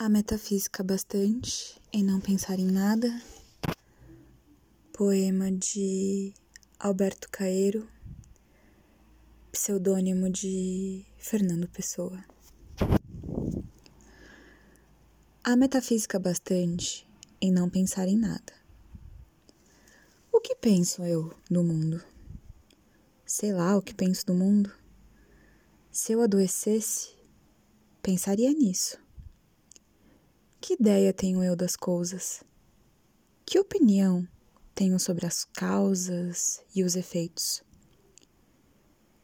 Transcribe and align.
A 0.00 0.08
metafísica 0.08 0.84
bastante 0.84 1.76
em 1.92 2.04
não 2.04 2.20
pensar 2.20 2.56
em 2.60 2.70
nada. 2.70 3.20
Poema 4.92 5.50
de 5.50 6.32
Alberto 6.78 7.28
Caeiro, 7.28 7.88
pseudônimo 9.50 10.30
de 10.30 11.04
Fernando 11.16 11.68
Pessoa. 11.68 12.24
A 15.42 15.56
metafísica 15.56 16.16
bastante 16.20 17.04
em 17.40 17.50
não 17.50 17.68
pensar 17.68 18.06
em 18.06 18.16
nada. 18.16 18.52
O 20.30 20.40
que 20.40 20.54
penso 20.54 21.02
eu 21.02 21.34
do 21.50 21.64
mundo? 21.64 22.00
Sei 23.26 23.52
lá 23.52 23.76
o 23.76 23.82
que 23.82 23.92
penso 23.92 24.24
do 24.24 24.32
mundo. 24.32 24.72
Se 25.90 26.12
eu 26.12 26.22
adoecesse, 26.22 27.16
pensaria 28.00 28.52
nisso. 28.52 29.07
Que 30.60 30.74
ideia 30.74 31.12
tenho 31.12 31.42
eu 31.42 31.54
das 31.54 31.76
coisas? 31.76 32.42
Que 33.46 33.58
opinião 33.58 34.26
tenho 34.74 34.98
sobre 34.98 35.24
as 35.24 35.44
causas 35.44 36.60
e 36.74 36.82
os 36.82 36.96
efeitos? 36.96 37.62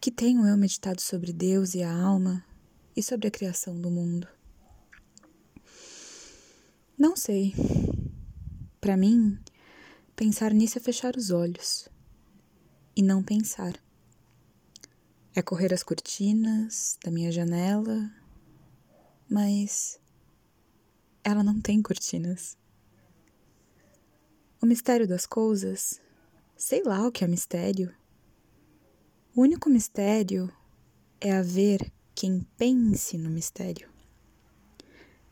Que 0.00 0.10
tenho 0.10 0.46
eu 0.46 0.56
meditado 0.56 1.00
sobre 1.00 1.32
Deus 1.32 1.74
e 1.74 1.82
a 1.82 1.92
alma 1.92 2.44
e 2.96 3.02
sobre 3.02 3.26
a 3.26 3.30
criação 3.30 3.78
do 3.80 3.90
mundo? 3.90 4.28
Não 6.96 7.16
sei. 7.16 7.52
Para 8.80 8.96
mim, 8.96 9.38
pensar 10.14 10.54
nisso 10.54 10.78
é 10.78 10.80
fechar 10.80 11.16
os 11.16 11.30
olhos 11.30 11.88
e 12.94 13.02
não 13.02 13.22
pensar. 13.22 13.74
É 15.34 15.42
correr 15.42 15.74
as 15.74 15.82
cortinas 15.82 16.96
da 17.04 17.10
minha 17.10 17.32
janela, 17.32 18.08
mas 19.28 19.98
ela 21.24 21.42
não 21.42 21.58
tem 21.58 21.80
cortinas. 21.80 22.58
O 24.60 24.66
mistério 24.66 25.08
das 25.08 25.24
coisas, 25.24 26.00
sei 26.56 26.82
lá 26.82 27.06
o 27.06 27.10
que 27.10 27.24
é 27.24 27.26
mistério. 27.26 27.94
O 29.34 29.40
único 29.40 29.70
mistério 29.70 30.52
é 31.20 31.32
haver 31.32 31.90
quem 32.14 32.46
pense 32.58 33.16
no 33.16 33.30
mistério. 33.30 33.88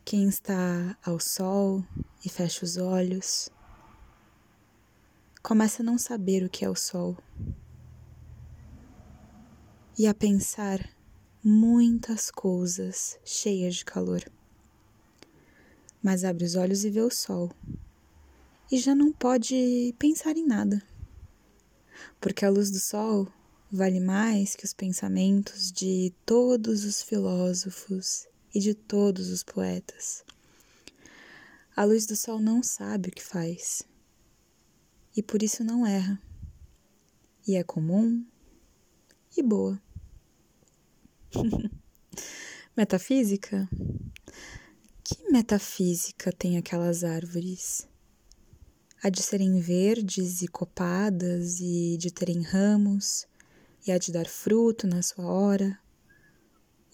Quem 0.05 0.29
está 0.29 0.97
ao 1.05 1.21
sol 1.21 1.85
e 2.25 2.29
fecha 2.29 2.65
os 2.65 2.77
olhos, 2.77 3.51
começa 5.43 5.83
a 5.83 5.85
não 5.85 5.99
saber 5.99 6.43
o 6.43 6.51
que 6.51 6.65
é 6.65 6.71
o 6.71 6.75
sol 6.75 7.17
e 9.99 10.07
a 10.07 10.15
pensar 10.15 10.81
muitas 11.45 12.31
coisas 12.31 13.19
cheias 13.25 13.77
de 13.77 13.85
calor. 13.85 14.23
Mas 16.03 16.25
abre 16.25 16.45
os 16.45 16.57
olhos 16.57 16.85
e 16.85 16.91
vê 16.91 17.01
o 17.01 17.11
sol, 17.11 17.51
e 18.71 18.79
já 18.79 18.95
não 18.95 19.13
pode 19.13 19.95
pensar 19.99 20.37
em 20.37 20.45
nada, 20.45 20.83
porque 22.21 22.45
a 22.45 22.51
luz 22.51 22.71
do 22.71 22.81
sol 22.81 23.31
vale 23.71 24.01
mais 24.01 24.57
que 24.57 24.65
os 24.65 24.73
pensamentos 24.73 25.71
de 25.71 26.13
todos 26.27 26.85
os 26.85 27.03
filósofos 27.03 28.27
e 28.55 28.59
de 28.59 28.75
todos 28.75 29.31
os 29.31 29.43
poetas. 29.43 30.25
A 31.77 31.85
luz 31.85 32.05
do 32.05 32.17
sol 32.17 32.41
não 32.41 32.63
sabe 32.63 33.09
o 33.09 33.13
que 33.13 33.23
faz, 33.23 33.83
e 35.17 35.23
por 35.23 35.43
isso 35.43 35.63
não 35.63 35.87
erra, 35.87 36.21
e 37.47 37.55
é 37.55 37.63
comum 37.63 38.27
e 39.37 39.43
boa. 39.43 39.81
metafísica? 42.77 43.69
Que 45.13 45.31
metafísica 45.31 46.33
tem 46.33 46.57
aquelas 46.57 47.05
árvores? 47.05 47.87
Há 49.03 49.09
de 49.09 49.23
serem 49.23 49.61
verdes 49.61 50.43
e 50.43 50.49
copadas, 50.49 51.61
e 51.61 51.97
de 51.99 52.11
terem 52.11 52.43
ramos, 52.43 53.27
e 53.87 53.93
há 53.93 53.99
de 53.99 54.11
dar 54.11 54.27
fruto 54.27 54.87
na 54.87 55.03
sua 55.03 55.27
hora, 55.27 55.79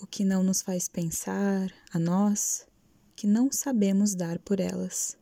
o 0.01 0.06
que 0.06 0.25
não 0.25 0.43
nos 0.43 0.62
faz 0.62 0.89
pensar, 0.89 1.73
a 1.93 1.99
nós, 1.99 2.67
que 3.15 3.27
não 3.27 3.53
sabemos 3.53 4.15
dar 4.15 4.39
por 4.39 4.59
elas. 4.59 5.17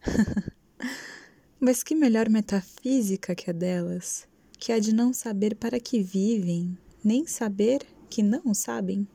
Mas 1.60 1.82
que 1.82 1.94
melhor 1.94 2.28
metafísica 2.28 3.34
que 3.34 3.50
a 3.50 3.52
delas? 3.52 4.26
que 4.64 4.72
há 4.72 4.78
de 4.78 4.94
não 4.94 5.12
saber 5.12 5.56
para 5.56 5.78
que 5.78 6.02
vivem, 6.02 6.78
nem 7.04 7.26
saber 7.26 7.86
que 8.08 8.22
não 8.22 8.54
sabem. 8.54 9.06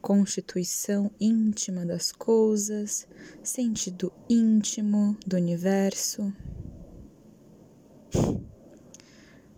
Constituição 0.00 1.10
íntima 1.20 1.84
das 1.84 2.10
coisas, 2.10 3.06
sentido 3.42 4.12
íntimo 4.28 5.16
do 5.26 5.36
universo. 5.36 6.32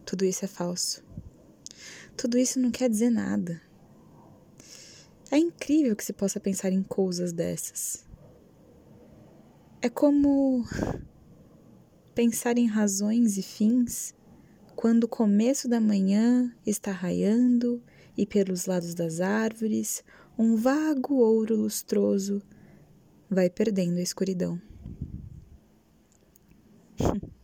Tudo 0.04 0.24
isso 0.24 0.44
é 0.44 0.48
falso. 0.48 1.04
Tudo 2.16 2.36
isso 2.36 2.58
não 2.60 2.70
quer 2.70 2.90
dizer 2.90 3.10
nada. 3.10 3.62
É 5.30 5.38
incrível 5.38 5.96
que 5.96 6.04
se 6.04 6.12
possa 6.12 6.38
pensar 6.38 6.70
em 6.70 6.82
coisas 6.82 7.32
dessas. 7.32 8.04
É 9.80 9.88
como 9.88 10.64
pensar 12.14 12.58
em 12.58 12.66
razões 12.66 13.38
e 13.38 13.42
fins 13.42 14.14
quando 14.76 15.04
o 15.04 15.08
começo 15.08 15.68
da 15.68 15.80
manhã 15.80 16.54
está 16.66 16.92
raiando 16.92 17.82
e 18.16 18.26
pelos 18.26 18.66
lados 18.66 18.94
das 18.94 19.20
árvores 19.20 20.04
um 20.38 20.56
vago 20.56 21.14
ouro 21.16 21.56
lustroso 21.56 22.42
vai 23.28 23.50
perdendo 23.50 23.98
a 23.98 24.02
escuridão. 24.02 24.60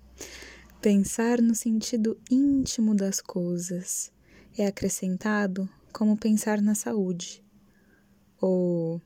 Pensar 0.80 1.42
no 1.42 1.54
sentido 1.54 2.18
íntimo 2.30 2.94
das 2.94 3.20
coisas 3.20 4.12
é 4.56 4.66
acrescentado 4.66 5.68
como 5.92 6.16
pensar 6.16 6.62
na 6.62 6.74
saúde, 6.74 7.44
ou 8.40 9.02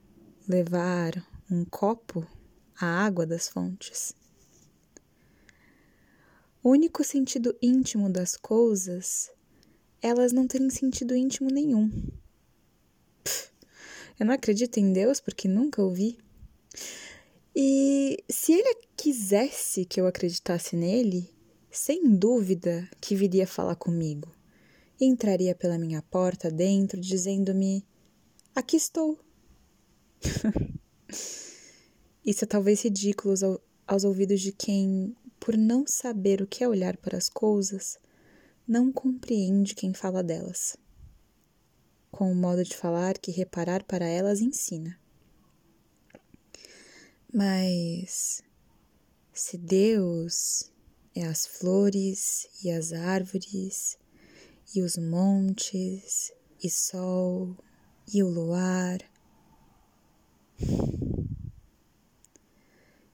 levar 0.46 1.26
um 1.50 1.64
copo 1.64 2.26
à 2.78 2.86
água 2.86 3.26
das 3.26 3.48
fontes. 3.48 4.14
O 6.62 6.70
único 6.70 7.02
sentido 7.02 7.56
íntimo 7.62 8.10
das 8.10 8.36
coisas, 8.36 9.30
elas 10.00 10.32
não 10.32 10.46
terem 10.46 10.70
sentido 10.70 11.16
íntimo 11.16 11.50
nenhum. 11.50 11.90
Eu 14.18 14.26
não 14.26 14.34
acredito 14.34 14.78
em 14.78 14.92
Deus 14.92 15.20
porque 15.20 15.48
nunca 15.48 15.82
ouvi. 15.82 16.18
E 17.54 18.22
se 18.30 18.52
ele 18.52 18.74
quisesse 18.96 19.84
que 19.84 20.00
eu 20.00 20.06
acreditasse 20.06 20.74
nele, 20.76 21.28
sem 21.70 22.14
dúvida 22.14 22.88
que 23.00 23.14
viria 23.14 23.46
falar 23.46 23.76
comigo. 23.76 24.30
Entraria 25.00 25.54
pela 25.54 25.78
minha 25.78 26.02
porta 26.02 26.50
dentro, 26.50 27.00
dizendo-me: 27.00 27.84
Aqui 28.54 28.76
estou. 28.76 29.18
Isso 32.24 32.44
é 32.44 32.46
talvez 32.46 32.82
ridículo 32.82 33.34
aos 33.86 34.04
ouvidos 34.04 34.40
de 34.40 34.52
quem 34.52 35.16
por 35.40 35.56
não 35.56 35.84
saber 35.86 36.40
o 36.40 36.46
que 36.46 36.62
é 36.62 36.68
olhar 36.68 36.96
para 36.96 37.18
as 37.18 37.28
coisas, 37.28 37.98
não 38.68 38.92
compreende 38.92 39.74
quem 39.74 39.92
fala 39.92 40.22
delas, 40.22 40.76
com 42.12 42.30
o 42.30 42.34
modo 42.34 42.62
de 42.62 42.76
falar 42.76 43.16
que 43.16 43.32
reparar 43.32 43.82
para 43.84 44.06
elas 44.06 44.42
ensina. 44.42 45.00
Mas 47.32 48.42
se 49.32 49.56
Deus 49.56 50.70
é 51.16 51.24
as 51.24 51.46
flores 51.46 52.46
e 52.62 52.70
as 52.70 52.92
árvores, 52.92 53.98
e 54.74 54.82
os 54.82 54.98
montes, 54.98 56.32
e 56.62 56.70
sol, 56.70 57.56
e 58.12 58.22
o 58.22 58.28
luar, 58.28 59.00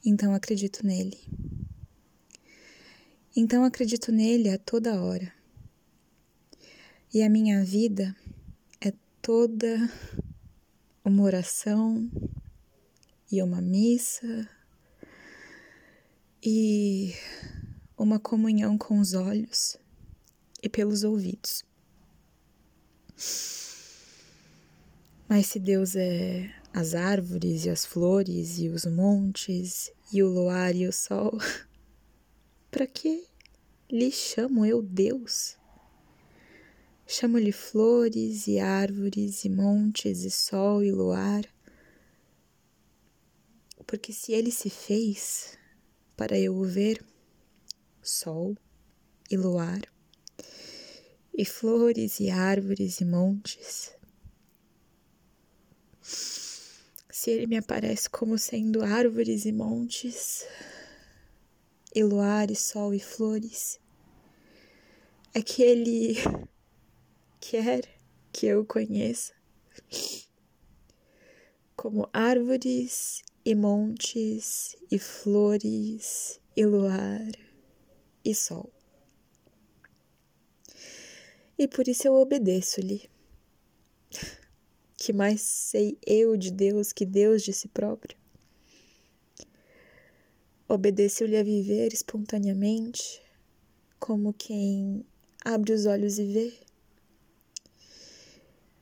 então 0.04 0.34
acredito 0.34 0.84
nele. 0.84 1.18
Então 3.36 3.62
acredito 3.62 4.10
nele 4.10 4.50
a 4.50 4.58
toda 4.58 5.00
hora. 5.00 5.32
E 7.14 7.22
a 7.22 7.30
minha 7.30 7.64
vida 7.64 8.16
toda 9.28 9.92
uma 11.04 11.22
oração 11.22 12.10
e 13.30 13.42
uma 13.42 13.60
missa 13.60 14.48
e 16.42 17.12
uma 17.94 18.18
comunhão 18.18 18.78
com 18.78 18.98
os 18.98 19.12
olhos 19.12 19.76
e 20.62 20.68
pelos 20.70 21.04
ouvidos. 21.04 21.62
Mas 25.28 25.48
se 25.48 25.58
Deus 25.58 25.94
é 25.94 26.50
as 26.72 26.94
árvores 26.94 27.66
e 27.66 27.68
as 27.68 27.84
flores 27.84 28.58
e 28.58 28.70
os 28.70 28.86
montes 28.86 29.92
e 30.10 30.22
o 30.22 30.28
luar 30.30 30.74
e 30.74 30.88
o 30.88 30.92
sol, 30.92 31.36
para 32.72 32.86
que 32.86 33.28
lhe 33.90 34.10
chamo 34.10 34.64
eu 34.64 34.80
Deus? 34.80 35.58
Chamo-lhe 37.10 37.52
flores 37.52 38.46
e 38.46 38.58
árvores 38.58 39.42
e 39.42 39.48
montes 39.48 40.24
e 40.24 40.30
sol 40.30 40.84
e 40.84 40.92
luar, 40.92 41.42
porque 43.86 44.12
se 44.12 44.34
ele 44.34 44.52
se 44.52 44.68
fez 44.68 45.58
para 46.14 46.38
eu 46.38 46.54
o 46.54 46.66
ver, 46.66 47.02
sol 48.02 48.54
e 49.30 49.38
luar, 49.38 49.80
e 51.32 51.46
flores 51.46 52.20
e 52.20 52.28
árvores 52.28 53.00
e 53.00 53.06
montes, 53.06 53.96
se 56.02 57.30
ele 57.30 57.46
me 57.46 57.56
aparece 57.56 58.10
como 58.10 58.36
sendo 58.36 58.82
árvores 58.84 59.46
e 59.46 59.52
montes, 59.52 60.46
e 61.94 62.04
luar 62.04 62.50
e 62.50 62.54
sol 62.54 62.92
e 62.92 63.00
flores, 63.00 63.80
é 65.32 65.40
que 65.40 65.62
ele 65.62 66.14
quer 67.40 67.82
que 68.32 68.46
eu 68.46 68.64
conheça 68.64 69.32
como 71.76 72.08
árvores 72.12 73.22
e 73.44 73.54
montes 73.54 74.76
e 74.90 74.98
flores 74.98 76.40
e 76.56 76.66
luar 76.66 77.30
e 78.24 78.34
sol. 78.34 78.72
E 81.56 81.66
por 81.66 81.88
isso 81.88 82.06
eu 82.06 82.14
obedeço-lhe. 82.14 83.08
Que 84.96 85.12
mais 85.12 85.40
sei 85.40 85.96
eu 86.04 86.36
de 86.36 86.50
Deus 86.50 86.92
que 86.92 87.06
Deus 87.06 87.42
de 87.42 87.52
si 87.52 87.68
próprio? 87.68 88.18
Obedeço-lhe 90.68 91.36
a 91.36 91.42
viver 91.42 91.92
espontaneamente, 91.92 93.22
como 93.98 94.34
quem 94.34 95.06
abre 95.44 95.72
os 95.72 95.86
olhos 95.86 96.18
e 96.18 96.26
vê 96.26 96.67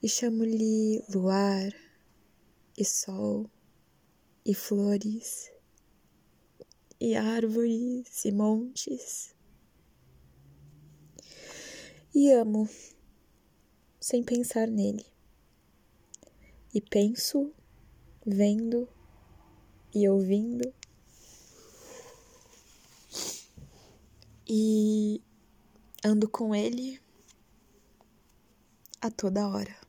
e 0.07 0.09
chamo-lhe 0.09 1.03
luar 1.09 1.75
e 2.79 2.85
sol 2.85 3.51
e 4.45 4.55
flores 4.55 5.51
e 7.01 7.17
árvores 7.17 8.25
e 8.25 8.31
montes. 8.31 9.35
E 12.15 12.31
amo 12.31 12.69
sem 14.01 14.23
pensar 14.23 14.69
nele. 14.69 15.05
E 16.73 16.81
penso, 16.81 17.53
vendo 18.25 18.89
e 19.93 20.09
ouvindo. 20.09 20.73
E 24.49 25.21
ando 26.05 26.29
com 26.29 26.55
ele 26.55 27.01
a 29.01 29.11
toda 29.11 29.49
hora. 29.49 29.86